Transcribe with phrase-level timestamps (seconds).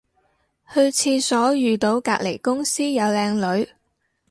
[0.73, 3.69] 去廁所遇到隔離公司有靚女